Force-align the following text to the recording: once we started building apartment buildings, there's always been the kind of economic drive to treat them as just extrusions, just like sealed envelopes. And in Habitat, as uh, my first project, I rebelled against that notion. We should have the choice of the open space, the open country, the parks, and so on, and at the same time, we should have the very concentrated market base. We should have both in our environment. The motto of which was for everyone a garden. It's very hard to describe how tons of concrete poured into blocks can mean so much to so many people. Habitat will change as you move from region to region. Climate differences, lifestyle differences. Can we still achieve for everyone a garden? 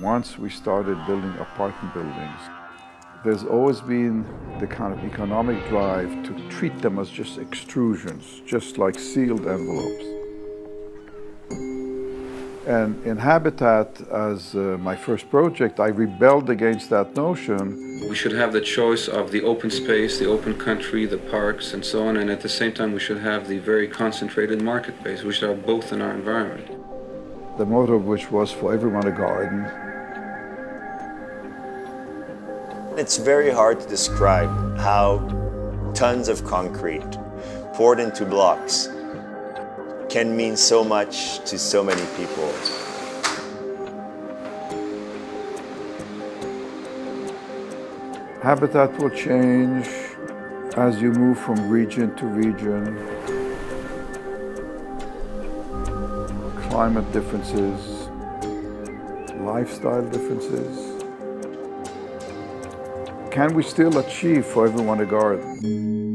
once 0.00 0.38
we 0.38 0.50
started 0.50 0.96
building 1.06 1.34
apartment 1.38 1.94
buildings, 1.94 2.40
there's 3.24 3.44
always 3.44 3.80
been 3.80 4.24
the 4.60 4.66
kind 4.66 4.92
of 4.92 5.04
economic 5.04 5.66
drive 5.68 6.10
to 6.24 6.48
treat 6.48 6.78
them 6.80 6.98
as 6.98 7.10
just 7.10 7.38
extrusions, 7.38 8.44
just 8.46 8.78
like 8.78 8.98
sealed 8.98 9.46
envelopes. 9.46 10.04
And 12.66 13.04
in 13.06 13.16
Habitat, 13.16 14.00
as 14.10 14.56
uh, 14.56 14.76
my 14.80 14.96
first 14.96 15.30
project, 15.30 15.78
I 15.78 15.86
rebelled 15.86 16.50
against 16.50 16.90
that 16.90 17.14
notion. 17.14 18.08
We 18.08 18.16
should 18.16 18.32
have 18.32 18.52
the 18.52 18.60
choice 18.60 19.06
of 19.06 19.30
the 19.30 19.42
open 19.42 19.70
space, 19.70 20.18
the 20.18 20.26
open 20.26 20.58
country, 20.58 21.06
the 21.06 21.18
parks, 21.18 21.74
and 21.74 21.84
so 21.84 22.08
on, 22.08 22.16
and 22.16 22.28
at 22.28 22.40
the 22.40 22.48
same 22.48 22.72
time, 22.72 22.92
we 22.92 22.98
should 22.98 23.18
have 23.18 23.46
the 23.46 23.58
very 23.58 23.86
concentrated 23.86 24.62
market 24.62 25.00
base. 25.04 25.22
We 25.22 25.32
should 25.32 25.48
have 25.48 25.64
both 25.64 25.92
in 25.92 26.02
our 26.02 26.10
environment. 26.10 26.75
The 27.56 27.64
motto 27.64 27.94
of 27.94 28.04
which 28.04 28.30
was 28.30 28.52
for 28.52 28.74
everyone 28.74 29.06
a 29.06 29.10
garden. 29.10 29.64
It's 32.98 33.16
very 33.16 33.50
hard 33.50 33.80
to 33.80 33.88
describe 33.88 34.76
how 34.76 35.20
tons 35.94 36.28
of 36.28 36.44
concrete 36.44 37.10
poured 37.72 37.98
into 37.98 38.26
blocks 38.26 38.88
can 40.10 40.36
mean 40.36 40.54
so 40.54 40.84
much 40.84 41.38
to 41.48 41.58
so 41.58 41.82
many 41.82 42.04
people. 42.18 42.52
Habitat 48.42 48.98
will 48.98 49.08
change 49.08 49.88
as 50.76 51.00
you 51.00 51.10
move 51.10 51.38
from 51.38 51.70
region 51.70 52.14
to 52.16 52.26
region. 52.26 53.45
Climate 56.76 57.10
differences, 57.10 58.10
lifestyle 59.40 60.06
differences. 60.10 61.02
Can 63.30 63.54
we 63.54 63.62
still 63.62 63.96
achieve 63.96 64.44
for 64.44 64.66
everyone 64.66 65.00
a 65.00 65.06
garden? 65.06 66.05